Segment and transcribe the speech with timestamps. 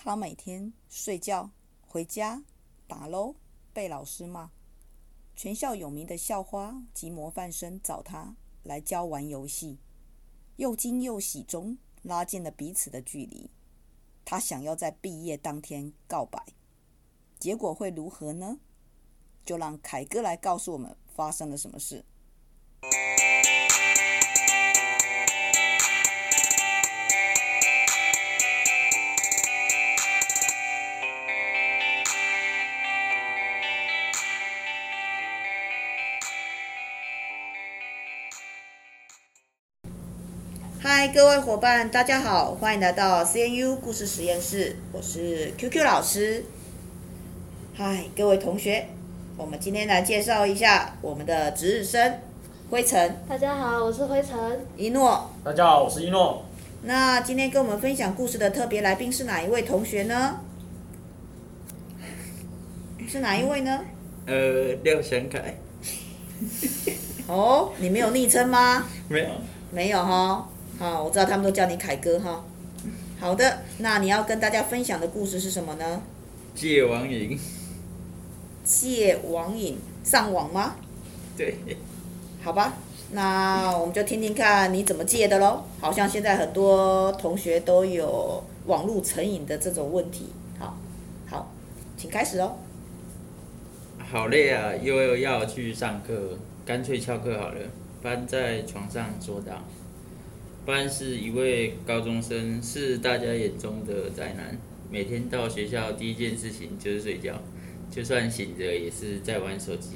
[0.00, 2.44] 他每天睡觉、回家、
[2.86, 3.34] 打喽，
[3.72, 4.52] 被老师骂。
[5.34, 9.80] 全校有名的校花及模范生找他来教玩游戏，
[10.54, 13.50] 又惊又喜中拉近了彼此的距离。
[14.24, 16.40] 他想要在毕业当天告白，
[17.40, 18.60] 结果会如何呢？
[19.44, 22.04] 就让凯哥来告诉我们发生了什么事。
[41.08, 46.44] 嗨，各位伙伴，大家好，欢迎来到 CNU 故事实验室，我是 QQ 老师。
[47.74, 48.86] 嗨，各位同学，
[49.38, 52.18] 我们今天来介绍一下我们的值日生
[52.68, 53.16] 灰尘。
[53.26, 54.38] 大家好，我是灰尘。
[54.76, 55.30] 一诺。
[55.42, 56.44] 大家好，我是一诺。
[56.82, 60.38] 那今天跟我们分享故事的特别来宾是哪一位同学呢？
[63.08, 63.80] 是哪一位呢？
[64.26, 65.54] 呃，廖贤凯。
[67.28, 68.84] 哦，你没有昵称吗？
[69.08, 69.28] 没有。
[69.70, 70.46] 没有哈。
[70.78, 72.44] 好，我知道他们都叫你凯哥哈。
[73.18, 76.02] 好的，那你要跟大家分享的故事是什么呢？
[76.54, 77.36] 戒网瘾。
[78.64, 80.76] 戒网瘾，上网吗？
[81.36, 81.56] 对。
[82.40, 82.74] 好吧，
[83.10, 85.64] 那我们就听听看你怎么戒的喽。
[85.80, 90.28] 好像现在很多同学都有网络成瘾的这种问题。
[90.60, 90.78] 好，
[91.28, 91.50] 好，
[91.96, 92.56] 请开始哦。
[93.98, 97.56] 好累啊，又要去上课，干脆翘课好了。
[98.00, 99.54] 搬在床上说道。
[100.68, 104.54] 班是一位高中生，是大家眼中的宅男。
[104.90, 107.42] 每天到学校第一件事情就是睡觉，
[107.90, 109.92] 就算醒着也是在玩手机。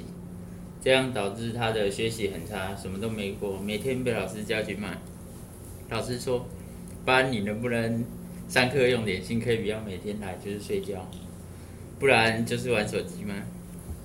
[0.80, 4.96] 这样导致他的学习很差，什么都没过，每天被老师叫去骂。
[5.90, 6.48] 老师说
[7.04, 8.02] ：“班，你能不能
[8.48, 9.38] 上课用点心？
[9.38, 11.06] 可以不要每天来就是睡觉，
[11.98, 13.34] 不然就是玩手机吗？”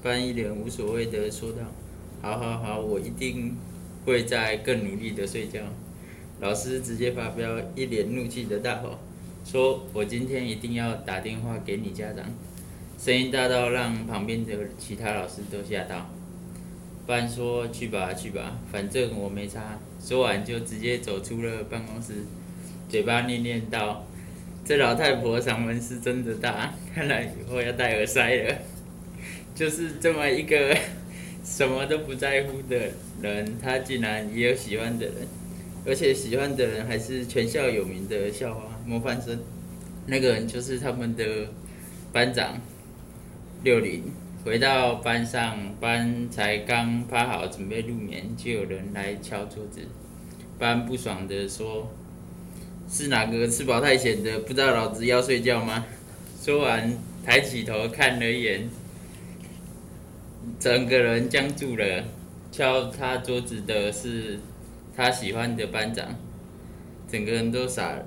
[0.04, 1.60] 班一脸无所谓的说道
[2.22, 3.56] ：“好好好，我一定
[4.04, 5.62] 会再更努力的睡觉。”
[6.40, 9.00] 老师直接发飙，一脸怒气的大吼，
[9.44, 12.26] 说：“我今天一定要打电话给你家长。”
[13.00, 16.10] 声音大到让旁边的其他老师都吓到。
[17.06, 22.26] 班说：“去吧，去吧，反正我没差。”说完就直接走出了办公室，
[22.90, 24.06] 嘴巴念念道
[24.64, 28.56] ：“这老太婆嗓门是真的大，看来以后要戴耳塞了。”
[29.56, 30.78] 就是这么一个
[31.44, 35.16] 什么都不在乎的人，他竟然也有喜欢的人。
[35.88, 39.40] 而且喜欢的人还是全校有名的校花模范生，
[40.06, 41.48] 那个人就是他们的
[42.12, 42.60] 班长
[43.64, 44.04] 六零。
[44.44, 49.80] 回到班上，班才刚趴好准备入眠，就有人来敲桌子。
[50.60, 51.90] 班不爽的说
[52.90, 55.86] ：“是哪个吃饱太闲的，不知道老子要睡觉吗？”
[56.44, 58.70] 说完，抬起头看了一眼，
[60.60, 62.04] 整个人僵住了。
[62.52, 64.38] 敲他桌子的是。
[64.98, 66.08] 他喜欢的班长，
[67.08, 68.04] 整个人都傻了。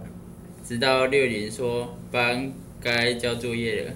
[0.67, 3.93] 直到六零说班该交作业了，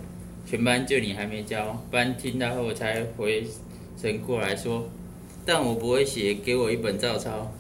[0.46, 1.84] 全班就你还没交。
[1.90, 3.44] 班听到后才回
[4.00, 4.88] 神过来说
[5.44, 7.52] ：“但我不会写，给我一本照抄。”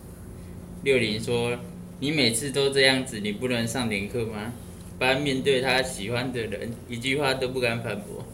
[0.84, 1.58] 六零说
[1.98, 4.52] ：“你每次都这样子，你不能上点课吗？”
[5.00, 8.24] 班面对他喜欢的人，一句话都不敢反驳，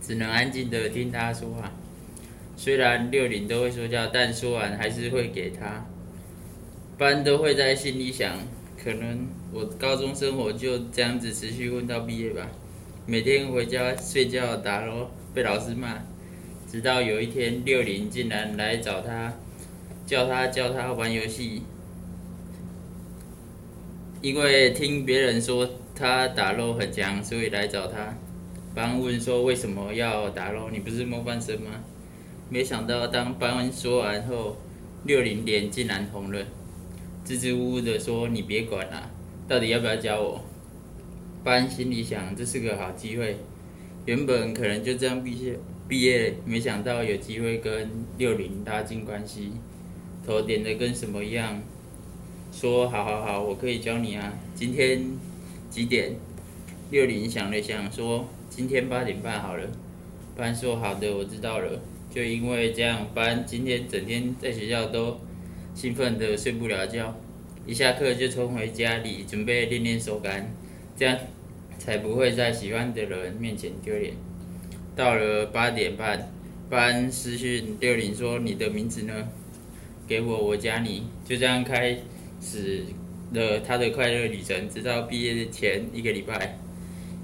[0.00, 1.72] 只能安静的听他说话。
[2.56, 5.84] 虽然六零都会说教，但说完还是会给他。
[6.98, 8.36] 班都会在心里想，
[8.82, 12.48] 可能我高中生活就这样子持续混到毕业吧。
[13.06, 16.02] 每天回家睡觉打咯，被老师骂，
[16.68, 19.32] 直到有一天六零竟然来找他，
[20.04, 21.62] 叫他教他玩游戏。
[24.20, 28.12] 因为听别人说他打啰很强，所以来找他。
[28.74, 30.68] 班问说为什么要打啰？
[30.72, 31.70] 你不是模范生吗？
[32.50, 34.56] 没想到当班说完后，
[35.04, 36.44] 六零脸竟然红了。
[37.28, 39.10] 支支吾吾的说：“你别管了，
[39.46, 40.42] 到底要不要教我？”
[41.44, 43.36] 班心里想：“这是个好机会，
[44.06, 49.52] 原本可能就这样毕业，毕业没想到有机会跟六零拉近关系。”
[50.26, 51.60] 头点的跟什么一样，
[52.50, 55.02] 说：“好好好，我可以教你啊。”今天
[55.68, 56.14] 几点？
[56.90, 59.68] 六零想了想说：“今天八点半好了。”
[60.34, 61.78] 班说：“好的，我知道了。”
[62.10, 65.20] 就因为这样，班今天整天在学校都。
[65.74, 67.14] 兴奋的睡不了觉，
[67.66, 70.52] 一下课就冲回家里准备练练手感，
[70.96, 71.18] 这样
[71.78, 74.14] 才不会在喜欢的人面前丢脸。
[74.96, 76.30] 到了八点半，
[76.68, 79.28] 班私讯六零说：“你的名字呢？
[80.08, 81.96] 给我，我加你。”就这样开
[82.42, 82.82] 始
[83.32, 86.58] 了他的快乐旅程，直到毕业的前一个礼拜，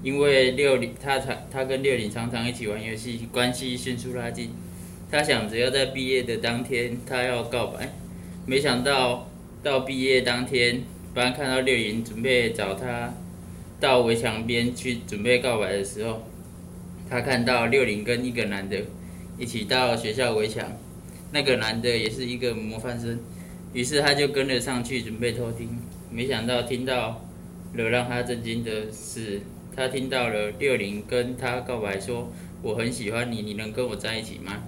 [0.01, 4.51] 因为六零他常他跟六零常常一起玩游戏，关系迅速拉近。
[5.11, 7.93] 他想着要在毕业的当天他要告白，
[8.47, 9.27] 没想到
[9.63, 10.83] 到毕业当天，
[11.15, 13.11] 班看到六零准备找他
[13.79, 16.21] 到围墙边去准备告白的时候，
[17.09, 18.79] 他看到六零跟一个男的
[19.39, 20.63] 一起到学校围墙，
[21.31, 23.19] 那个男的也是一个模范生，
[23.73, 25.79] 于是他就跟了上去准备偷听，
[26.11, 27.21] 没想到听到
[27.73, 29.41] 了让他震惊的是，
[29.75, 32.31] 他听到了六零跟他告白说
[32.61, 34.63] ：“我很喜欢你，你能跟我在一起吗？”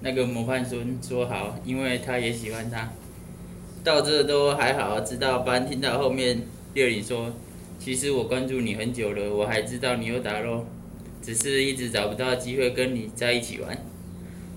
[0.00, 2.92] 那个模范生说好，因为他也喜欢他。
[3.86, 6.42] 到这都还好，直到班听到后面
[6.74, 7.32] 六零说
[7.78, 10.66] ：“其实我关注你很久了，我还知道你有打咯，
[11.22, 13.78] 只是一直找不到机会跟你在一起玩。”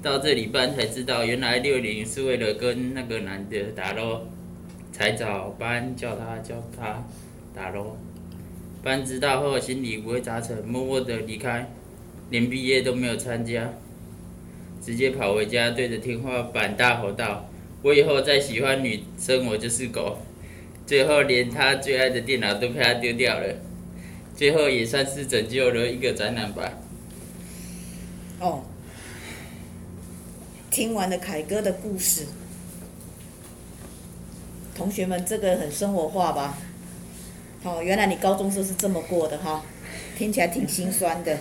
[0.01, 4.25] 到这里班才知道，原来六零是为了跟那个男的打咯，
[4.91, 7.05] 才找班叫他教他
[7.53, 7.97] 打咯。
[8.81, 11.71] 班知道后心里五味杂陈，默默的离开，
[12.31, 13.75] 连毕业都没有参加，
[14.81, 17.47] 直接跑回家对着天花板大吼道
[17.81, 20.17] ：“我以后再喜欢女生，我就是狗。”
[20.85, 23.55] 最后连他最爱的电脑都被他丢掉了，
[24.35, 26.71] 最后也算是拯救了一个宅男吧。
[28.39, 28.63] 哦，
[30.71, 32.25] 听完了凯哥的故事，
[34.75, 36.57] 同学们，这个很生活化吧？
[37.63, 39.63] 哦，原来你高中时候是这么过的哈，
[40.17, 41.37] 听起来挺心酸的。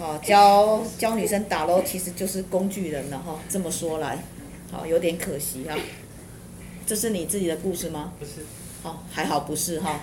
[0.00, 3.38] 哦，教教女生打咯，其实就是工具人了哈。
[3.48, 4.18] 这么说来，
[4.74, 5.76] 好有点可惜哈。
[6.84, 8.12] 这是你自己的故事吗？
[8.18, 8.32] 不是。
[8.82, 10.00] 哦，还好不是哈。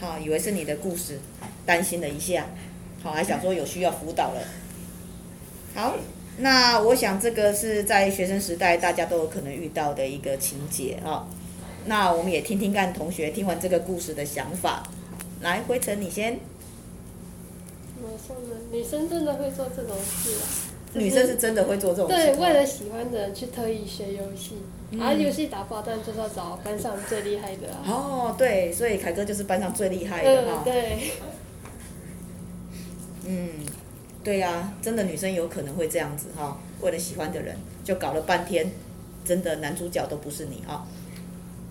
[0.00, 1.20] 好，以为是你的故事，
[1.64, 2.46] 担心了一下。
[3.02, 4.40] 好，还想说有需要辅导了。
[5.74, 5.94] 好，
[6.38, 11.28] 那我想这个是在学生时代大家都有可能遇到的一个情节哈。
[11.86, 14.82] 那我们也听听看同学听完这个故事的想法。
[15.42, 16.40] 来，灰尘你先。
[17.94, 18.56] 怎么说呢？
[18.72, 20.73] 女生真的会做这种事啊？
[20.94, 22.16] 女生是真的会做这种事。
[22.16, 24.58] 对，为了喜欢的人去特意学游戏，
[24.92, 27.82] 然后游戏打不好，但就是要找班上最厉害的啊。
[27.86, 30.62] 哦，对，所以凯哥就是班上最厉害的哈。
[30.62, 31.10] 嗯，对。
[33.26, 33.48] 嗯，
[34.22, 38.70] 对呀，真的女生有可能会这样子哈，为了喜欢的人就搞了半天，
[39.24, 40.86] 真的男主角都不是你啊。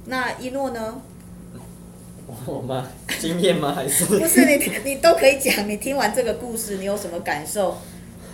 [0.05, 1.01] 那一诺呢？
[2.45, 2.89] 我吗？
[3.19, 3.73] 经验吗？
[3.73, 4.05] 还是？
[4.05, 5.69] 不是你，你都可以讲。
[5.69, 7.77] 你听完这个故事，你有什么感受？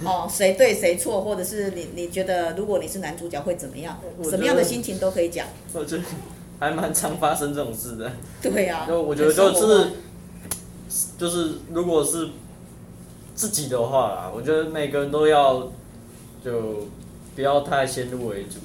[0.03, 3.99] 哦，谁对谁错，或者是你你觉得，如果你是男主角会怎么样？
[4.23, 5.47] 什么样的心情都可以讲。
[5.73, 6.03] 我觉得
[6.59, 8.11] 还蛮常发生这种事的。
[8.41, 8.87] 对呀、啊。
[8.87, 9.91] 就我觉得就是，
[11.17, 12.29] 就是如果是
[13.35, 15.71] 自己的话啦，我觉得每个人都要
[16.43, 16.87] 就
[17.35, 18.59] 不要太先入为主，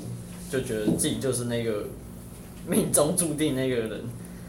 [0.50, 1.84] 就觉得自己就是那个。
[2.66, 4.00] 命中注定那个人，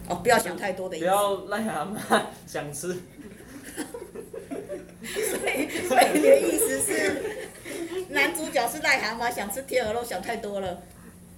[0.07, 1.05] 哦，不要想太多的意思。
[1.05, 2.95] 不要癞蛤蟆想吃。
[5.03, 5.55] 所以，
[5.88, 7.22] 所以你的意思是，
[8.10, 10.81] 男主角是癞蛤蟆，想吃天鹅肉，想太多了。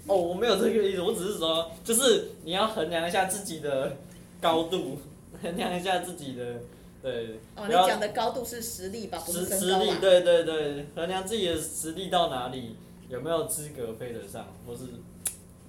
[0.08, 3.98] 哦，我没有这个意思，我只是说，就是你要衡量一下自己的
[4.40, 5.00] 高度，
[5.42, 6.56] 衡量一下自己的，
[7.02, 7.40] 对。
[7.56, 9.22] 哦，你讲的高度是实力吧？
[9.26, 9.80] 不是身高？
[9.80, 12.76] 实力，对对对，衡量自己的实力到哪里，
[13.10, 14.82] 有没有资格配得上，或是。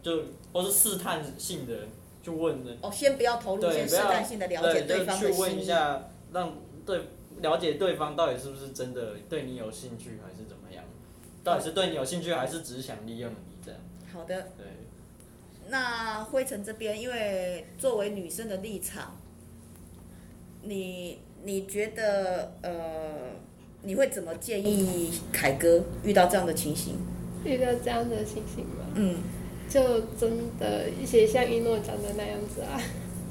[0.00, 0.22] 就
[0.52, 1.74] 或是试探性的
[2.22, 5.32] 就问的哦，先不要投入，先试探性的了解对方的心意。
[5.34, 6.54] 去问一下，让
[6.86, 7.00] 对
[7.40, 10.84] 了解对方到底是不是真的对你有兴趣，还是怎么样？
[11.42, 13.80] 到底是对你有兴趣，还是只是想利用你这样？
[14.12, 14.42] 好的。
[14.56, 14.66] 对。
[15.68, 19.16] 那辉成这边，因为作为女生的立场，
[20.62, 23.30] 你你觉得呃，
[23.82, 26.96] 你会怎么建议凯哥遇到这样的情形？
[27.44, 28.86] 遇到这样的情形吗？
[28.94, 29.16] 嗯。
[29.68, 32.80] 就真的一些像一诺讲的那样子啊，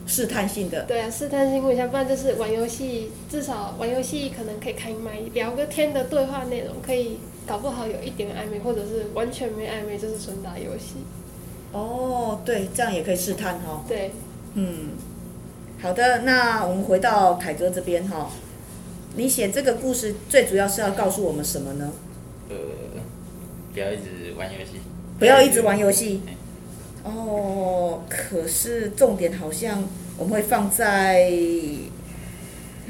[0.07, 0.83] 试探性的。
[0.83, 10.95] 对啊，试探性问一下，不然就是玩游戏，至少玩游戏可能可以开麦聊个天的对话内容，可以搞不好有一点暧昧，或者是完全没暧昧，就是纯打游戏。
[11.73, 13.83] 哦，对，这样也可以试探哈。
[13.87, 14.11] 对。
[14.53, 14.91] 嗯，
[15.81, 18.31] 好的，那我们回到凯哥这边哈，
[19.15, 21.91] 你写这个故事最主要是要告诉我们什么呢？
[22.49, 22.55] 呃，
[23.73, 24.79] 不要一直玩游戏。
[25.19, 26.21] 不要一直玩游戏。
[27.07, 29.83] 哦，可是重点好像
[30.17, 31.31] 我们会放在，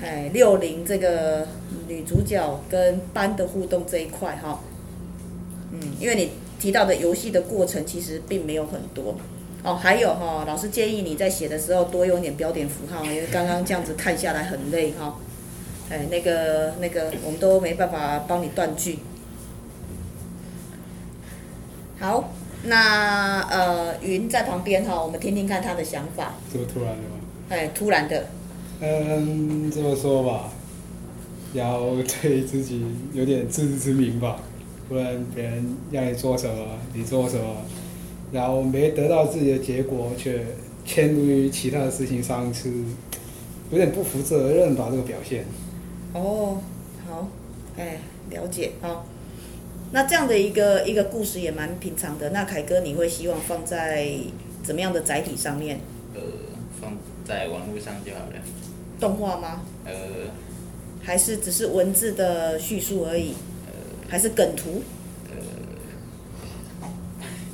[0.02, 1.48] 哎，六零这个
[1.88, 4.60] 女主角跟班的互动这一块哈。
[5.72, 9.16] 嗯，因为你提到的游戏的过程其实并没有很多。
[9.64, 15.20] 哦，还有哈，老师建议你在写的时候多用点标点符号，因为刚刚这样子看下来很累哈。
[15.90, 19.00] 哎，那个那个，我们都没办法帮你断句。
[22.00, 22.32] 好，
[22.64, 26.34] 那呃，云在旁边哈，我们听听看他的想法。
[26.52, 27.16] 这么突然的吗？
[27.50, 28.28] 哎，突然的。
[28.82, 30.52] 嗯，这么说吧，
[31.54, 34.40] 要对自己有点自知之明吧，
[34.90, 37.58] 不然别人让你做什么，你做什么，
[38.32, 40.46] 然后没得到自己的结果，却
[40.86, 42.70] 迁怒于其他的事情上，是
[43.72, 44.88] 有点不负责任吧？
[44.92, 45.46] 这个表现。
[46.14, 46.58] 哦，
[47.08, 47.28] 好，
[47.78, 48.00] 哎，
[48.30, 49.06] 了解，好。
[49.92, 52.32] 那这样的一个一个故事也蛮平常的。
[52.32, 54.10] 那凯哥，你会希望放在
[54.64, 55.80] 怎么样的载体上面？
[56.14, 56.22] 呃，
[56.82, 58.34] 放在网络上就好了。
[59.00, 59.62] 动画吗？
[59.86, 59.94] 呃，
[61.02, 63.34] 还是只是文字的叙述而已？
[63.66, 63.74] 呃，
[64.10, 64.82] 还是梗图？
[65.30, 66.88] 呃，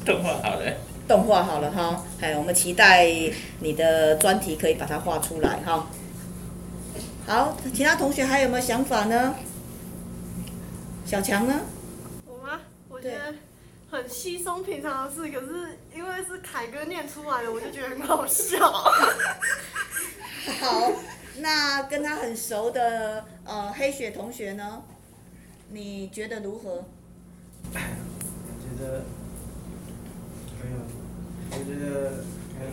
[0.04, 0.74] 动画好了。
[1.08, 3.08] 动画好了哈，哎，我们期待
[3.60, 5.88] 你的专题可以把它画出来哈。
[7.28, 9.36] 好，其他同学还有没有想法呢？
[11.06, 11.62] 小强呢？
[13.04, 13.16] 我吗？
[13.16, 13.36] 我觉得
[13.92, 18.72] 很稀松平常的事，可是因为是凯哥念出来的，我就觉得很好笑。
[20.60, 20.92] 好。
[21.36, 24.84] 那跟他很熟的呃黑雪同学呢？
[25.70, 26.86] 你觉得如何？
[27.74, 27.80] 我
[28.62, 29.04] 觉得
[30.62, 30.78] 没有，
[31.50, 32.72] 我觉得没有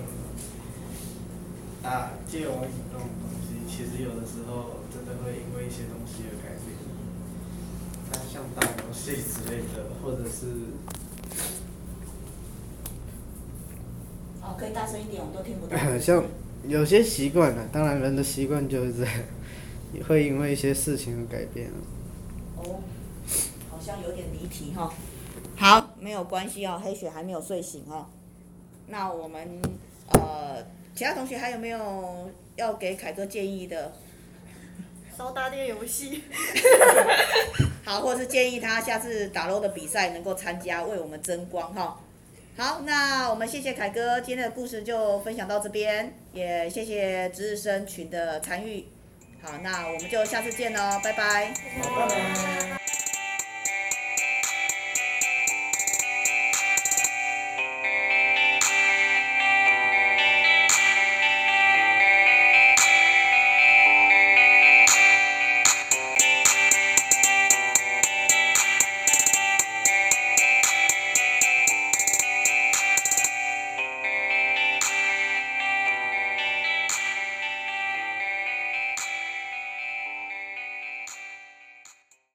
[1.88, 6.89] 啊，戒网瘾这种东西，其实有的时候真的会因为一些东西而改变。
[8.12, 10.46] 它像打游戏之类的，或者是……
[14.42, 15.76] 哦，可以大声一点，我都听不到。
[15.98, 16.24] 像。
[16.68, 19.14] 有些习惯了，当然人的习惯就是这样，
[19.94, 21.70] 也会因为一些事情而改变。
[22.58, 22.82] 哦，
[23.70, 24.92] 好像有点离题哈。
[25.56, 28.06] 好，没有关系哦，黑雪还没有睡醒哦。
[28.88, 29.62] 那我们
[30.08, 30.62] 呃，
[30.94, 33.92] 其他同学还有没有要给凯哥建议的？
[35.16, 36.24] 少打点游戏。
[37.90, 41.98] 好，或者是建议他下次打捞的比赛能够参加，为我们争光哈。
[42.56, 48.86] 好，那我们谢谢凯哥，今天的故事就分享到这边，也谢谢值日生群的参与。
[49.42, 52.69] 好，那我们就下次见喽，拜拜。